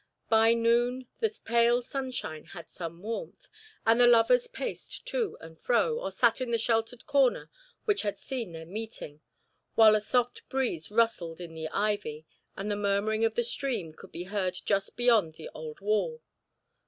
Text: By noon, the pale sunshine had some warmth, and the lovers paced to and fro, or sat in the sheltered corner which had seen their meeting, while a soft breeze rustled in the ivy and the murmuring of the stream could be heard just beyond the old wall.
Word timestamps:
By 0.29 0.55
noon, 0.55 1.05
the 1.19 1.29
pale 1.45 1.83
sunshine 1.83 2.45
had 2.45 2.71
some 2.71 3.03
warmth, 3.03 3.47
and 3.85 3.99
the 3.99 4.07
lovers 4.07 4.47
paced 4.47 5.05
to 5.09 5.37
and 5.39 5.59
fro, 5.59 5.99
or 5.99 6.09
sat 6.11 6.41
in 6.41 6.49
the 6.49 6.57
sheltered 6.57 7.05
corner 7.05 7.51
which 7.85 8.01
had 8.01 8.17
seen 8.17 8.51
their 8.51 8.65
meeting, 8.65 9.21
while 9.75 9.93
a 9.93 10.01
soft 10.01 10.41
breeze 10.49 10.89
rustled 10.89 11.39
in 11.39 11.53
the 11.53 11.69
ivy 11.69 12.25
and 12.57 12.71
the 12.71 12.75
murmuring 12.75 13.23
of 13.23 13.35
the 13.35 13.43
stream 13.43 13.93
could 13.93 14.11
be 14.11 14.23
heard 14.23 14.57
just 14.65 14.97
beyond 14.97 15.35
the 15.35 15.51
old 15.53 15.81
wall. 15.81 16.23